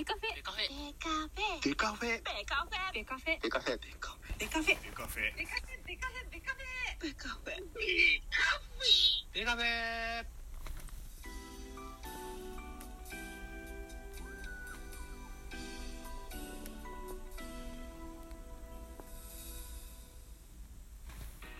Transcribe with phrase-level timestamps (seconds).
[0.00, 0.34] ベカフェ。
[0.34, 0.64] ベカフェ。
[0.80, 1.60] ベカフェ。
[1.62, 2.16] ベカフェ。
[2.40, 3.36] ベカフェベカフェ。
[3.42, 3.76] ベカフェ。
[3.76, 4.40] ベカフェ。
[4.40, 6.24] ベカフェベカフェ。
[6.24, 6.96] ベカフェ。
[7.00, 10.24] ベカフェベカフェベカフェベカフェ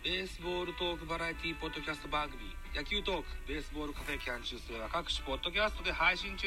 [0.03, 2.41] ベースボールトークバラエティポッドキャスト番組。
[2.75, 6.47] 野球トークベースボールカフェキャン中世は各種ポッドキャストで配信中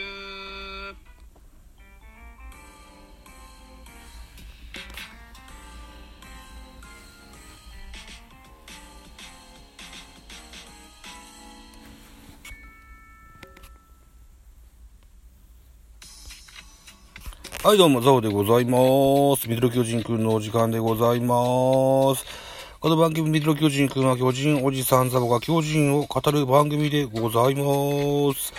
[17.63, 19.47] はい、どうも、ザオでございます。
[19.47, 22.25] ミドル巨人くんのお時間でございます。
[22.81, 27.63] この番組、ミドル巨人くんは巨人おじさんザボが巨人を語る番組でございま
[28.33, 28.53] す。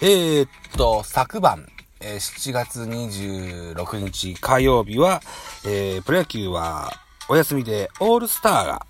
[0.00, 1.66] えー、っと、昨晩、
[2.00, 5.20] えー7月26日火曜日は、
[5.66, 6.92] えープロ野球は
[7.28, 8.86] お休みでオールスターが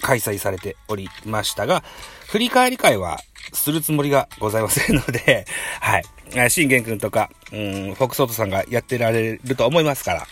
[0.00, 1.82] 開催されておりましたが、
[2.28, 3.18] 振り返り会は
[3.52, 5.44] するつもりがございませんので、
[5.82, 6.04] はい。
[6.36, 10.26] あ信玄くんとか、うん、フォックソートさんがやってられると思いますから、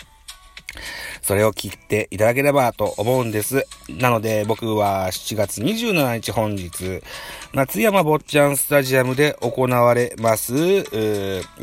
[1.22, 3.66] それを聞いていただければと思うんです。
[3.88, 7.02] なので僕は7月27日本日、
[7.52, 10.54] 松山坊ちゃんスタジアムで行われます、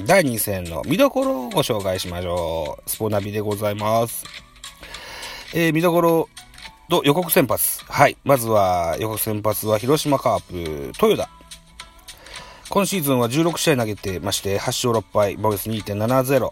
[0.05, 2.89] 第2戦の見どころをご紹介しましょう。
[2.89, 4.25] スポナビでございます。
[5.53, 6.30] えー見どころ
[6.89, 7.83] と予告先発。
[7.85, 8.17] はい。
[8.23, 10.58] まずは予告先発は広島カープ、
[11.02, 11.36] 豊田。
[12.69, 16.51] 今シーズンは16試合投げてまして、8勝6敗、防御率2.70。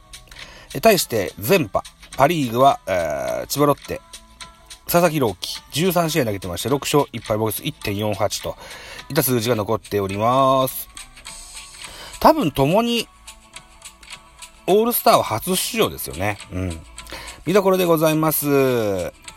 [0.73, 1.83] え対して、前波、
[2.17, 4.01] パリーグは、えー千葉ロッテ、
[4.85, 8.57] 佐々木朗希、13試合投げてまして、6勝1敗、防御率1.48と、
[9.09, 10.89] いった数字が残っております。
[12.19, 13.07] 多分、共に、
[14.67, 16.37] オールスターは初出場ですよね。
[16.51, 16.81] うん。
[17.45, 18.47] 見どころでございます。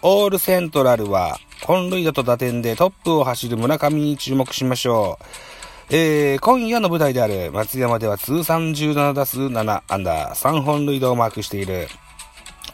[0.01, 5.58] オールセントラルは、本塁打と打点でトップを走る村上に注目しましょう。
[5.91, 11.89] えー、今夜の舞台である松山では通算17打数7安打3本塁打をマークしている。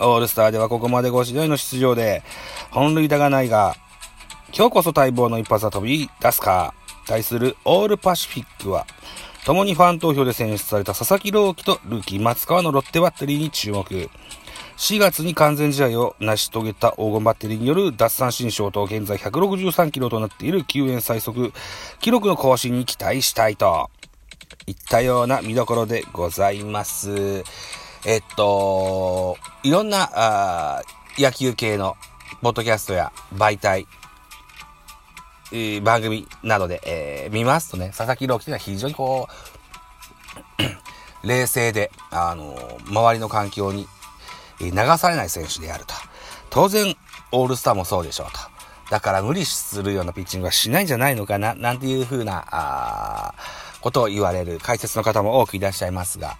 [0.01, 2.25] オールスターではここまで5試合の出場で
[2.73, 3.77] 本塁打がないが、
[4.53, 6.75] 今日こそ待望の一発は飛び出すか。
[7.07, 8.85] 対するオールパシフィックは、
[9.45, 14.11] 共にファン投票で選出された佐々木朗希とルーキー松川のロッテバッテリーに注目。
[14.77, 21.53] 4月に完全試合を成し遂げた黄金バッテリーによる奪三振ショーと現在163キロとなっている救援最速
[22.01, 23.91] 記録の更新に期待したいと
[24.67, 27.45] いったような見どころでございます。
[28.07, 30.83] えっと、いろんなあ
[31.19, 31.97] 野球系の
[32.43, 33.87] ポッドキャストや媒体、
[35.53, 39.29] えー番組などで、えー見ますとね、佐々木朗希というのは非常にこ
[41.23, 43.87] う、 冷静で、あのー周りの環境に
[44.61, 45.95] 流されない選手であると。
[46.51, 46.97] 当然、
[47.33, 48.39] オールスターもそうでしょうと。
[48.91, 56.39] だから無理するようなピッチングはしないんじゃないのかな、なんていう風な、あーことを言われる解説の方も多くいらっしゃいますが、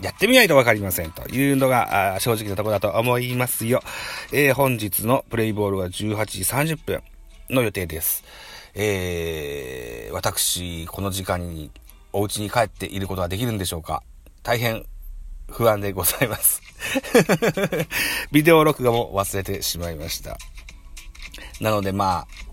[0.00, 3.82] やってみないとわかりませんというのが正直なところだと思いますよ。
[4.30, 7.02] えー本日のプレイボールは18時30分
[7.50, 8.24] の予定です。
[8.74, 11.70] えー私、この時間に
[12.12, 14.02] お家に帰っていることができるんでしょうか
[14.42, 14.84] 大変
[15.48, 16.62] 不安でございます。
[18.32, 20.38] ビデオ録画も忘れてしまいました。
[21.60, 22.46] なのでまあ、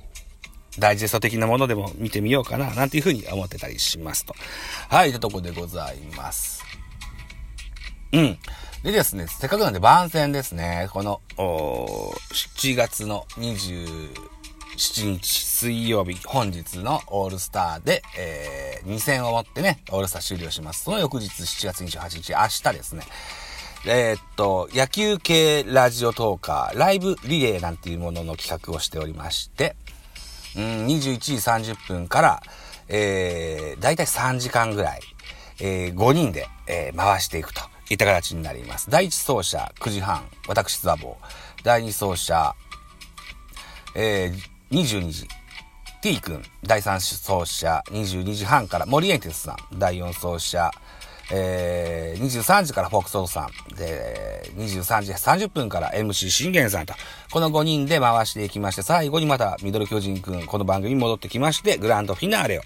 [0.80, 4.36] ダイジェスト的なものでも見てみようかな、なんていうふうに思ってたりしますと。
[4.90, 6.64] はい、というところでございます。
[8.12, 8.40] うん。
[8.84, 10.90] でですね、せっかくなんで番宣ですね。
[10.92, 13.26] この、7月の
[14.78, 20.84] 7日水曜日、本日のオールスターで、えー、2戦をもってね、オールスター終了します。
[20.86, 23.04] その翌日7月28日、明日ですね。
[23.86, 29.76] えーっと、野球系ラジオトーカー、ライブリレーなんていうものの企画をしておりまして、
[30.56, 31.34] うん、21時
[31.74, 32.44] 30分から、
[32.88, 35.02] えー、だいたい3時間ぐらい、
[35.60, 38.90] えー、5人で、えー回していくといった形になります。
[38.90, 41.64] 第1走者9時半、私ザボー。
[41.64, 42.56] 第2走者、
[43.96, 45.28] えー、22時、
[46.02, 47.84] T 君、第3走者。
[47.92, 50.72] 22時半から森エンテスさん、第4走者、
[51.32, 56.96] えー、23時からフォークソーさん、で、23時30分から MC 信玄さんと、
[57.32, 62.64] この5人で回していきまして、最後にまたミドル巨人くん、この番組に戻ってきまして、グランドフィナーレを。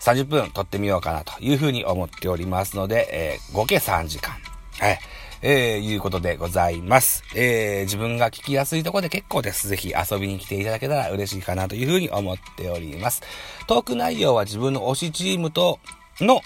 [0.00, 4.34] 30分撮ってみようかなというふうに思っておりますので、えー合計3時間。
[4.78, 4.98] はい。
[5.42, 7.24] えー、いうことでございます。
[7.34, 9.68] えー、自分が聞きやすいとこで結構です。
[9.68, 13.22] ぜひ遊びに来ていただけたら嬉しいかなというふうに思っております。
[13.66, 15.80] トーク内容は自分の推しチームと、
[16.20, 16.40] の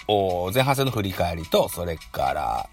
[0.53, 2.69] 前半戦の振り返りと、それから、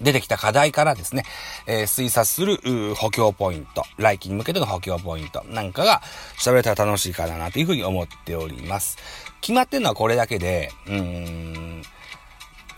[0.00, 1.24] 出てきた課題からですね、
[1.66, 6.02] えー、推察する補強ポイント、来期に向けての補強ポイントなんかが
[6.38, 8.96] 喋れたら楽しいかなというふうに思っております。
[9.40, 11.82] 決まってるのはこれだけで、うーん、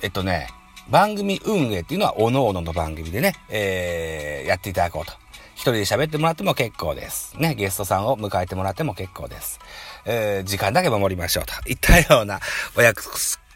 [0.03, 0.49] えっとね、
[0.91, 5.13] 番組運営っていうのは各々のの番組でね、えー、やっていただこうと。
[5.55, 7.37] 一人で喋ってもらっても結構です。
[7.39, 9.61] ね、ゲストさんを迎えてもらっても結構です。
[10.07, 12.41] えー、時間だけ守りましょうといったような
[12.77, 13.03] お約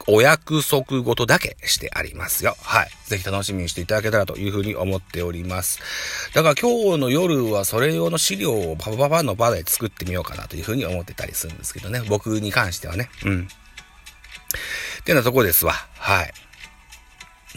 [0.06, 2.54] お約束事だけしてありますよ。
[2.60, 2.90] はい。
[3.06, 5.80] ぜひ楽しみにしていただけたらというふうに思っております。
[6.34, 12.02] だから今日の夜はそれ用の資料をパパパパの場で作ってみようかなというふうに思ってたりするんですけどね。
[12.06, 13.08] 僕に関してはね。
[13.24, 13.48] うん。
[15.00, 15.72] ってなとこですわ。
[15.72, 16.32] はい。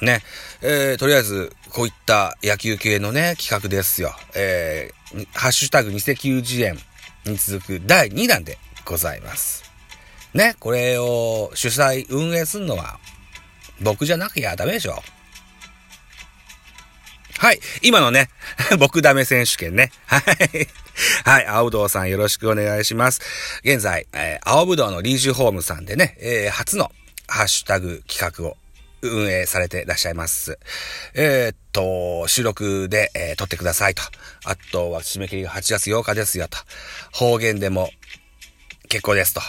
[0.02, 0.22] ね。
[0.62, 4.14] えー、とりあえず、こういった野球系のね、企画ですよ。
[4.36, 6.78] えー、ハッシュタグ偽球児園
[7.26, 9.64] に続く第2弾でございます。
[10.34, 13.00] ね、これを主催、運営するのは、
[13.82, 15.02] 僕じゃなきゃダメでしょ。
[17.40, 17.60] はい。
[17.84, 18.30] 今のね、
[18.80, 19.92] 僕ダメ選手権ね。
[20.06, 20.68] はい。
[21.24, 21.46] はい。
[21.46, 23.22] 青ぶどうさんよろしくお願いします。
[23.64, 26.92] 現在、えー、青ぶどうのリージュホームさんでね、えー、初の
[27.28, 28.58] ハッシュタグ企画を
[29.02, 30.60] 運営されてらっしゃいます。
[31.14, 34.02] えー、っと、収録で、えー、撮ってくださいと。
[34.46, 36.58] あとは締め切りが8月8日ですよと。
[37.12, 37.90] 方言でも
[38.90, 39.42] 結構ですと。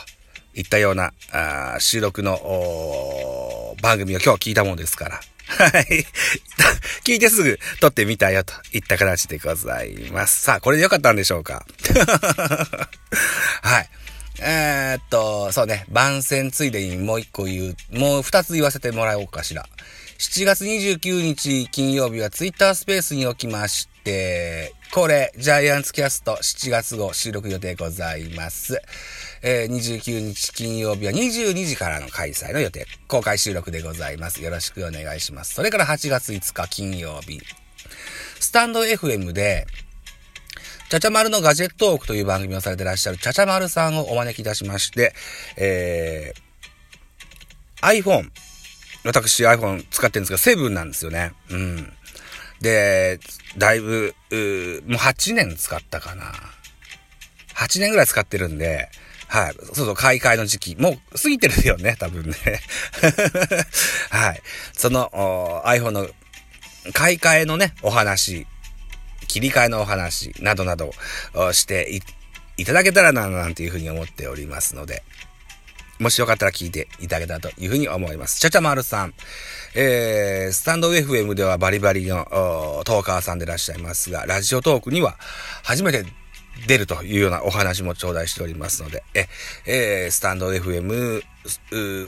[0.54, 5.20] いったような、あ収録の、番組を今日聞いたものですから。
[5.48, 6.06] はい。
[7.04, 10.42] 聞いてすぐ撮ってみたよといった形でございます。
[10.42, 11.64] さあ、これでよかったんでしょうか？
[13.62, 13.88] はい。
[14.40, 19.64] えー、っと、そうね、番宣ついでにもう一個言う、もう二つ言わせてもらおうかしら。
[20.18, 28.80] 7月29日金曜日はツイッタースペースにおきまして、これ、ジャイアンツキャスト7月号収録予定ございます。
[29.42, 34.42] えー、29日金曜日は22時からの開催の予定、公開収録でございます。
[34.42, 35.54] よろしくお願いします。
[35.54, 37.40] それから8月5日金曜日、
[38.40, 39.66] スタンド FM で、
[40.88, 45.12] ちゃちゃまるのガジェットオークという番組をされてらっしゃるちゃちゃまるさんをお招きいたしまして、
[45.56, 48.30] えー、iPhone、
[49.04, 51.32] 私 iPhone 使ってるんですが、7なんですよね。
[51.50, 51.92] うん。
[52.60, 53.20] で、
[53.58, 54.14] だいぶ、
[54.86, 56.32] もう8年使ったかな。
[57.54, 58.88] 8年ぐらい使ってるんで、
[59.28, 59.54] はい。
[59.54, 60.76] そうそう、買い替えの時期。
[60.76, 62.34] もう過ぎてるよね、多分ね。
[64.08, 64.42] はい。
[64.72, 66.08] その、iPhone の
[66.94, 68.46] 買い替えのね、お話、
[69.28, 70.90] 切り替えのお話、などなど
[71.34, 72.00] をして
[72.56, 75.04] いただけたらな、なんていうふうに思っておりますので、
[76.00, 78.40] もしよかったら聞いていただけたらというふうに思います。
[78.40, 79.14] ちゃちゃまるさん。
[79.74, 82.24] えー、スタンド FM ではバリバリの
[82.84, 85.16] トーカーさんでいらっしゃいますが、ラジオトークには
[85.64, 86.04] 初めて
[86.66, 89.26] 出るというようなお話も頂戴しておりますので、え、
[89.66, 91.22] えー、スタンド FM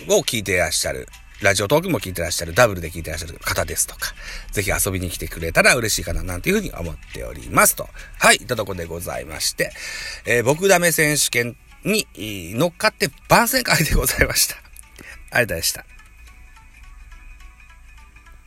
[0.08, 1.08] を聞いていらっしゃる、
[1.40, 4.14] ラジオトークも聞いてらっしゃる、ダブルで聞いてらっしゃる方ですとか、
[4.52, 7.88] ぜひ遊びに来てくれたら嬉しいかな、なんていうふうに思っておりますと。
[8.18, 9.72] はい、いったとこでございまして、
[10.26, 14.56] えー、僕ダメ選手権に乗っかって番宣会でございました。
[14.56, 15.89] ありがとうございました。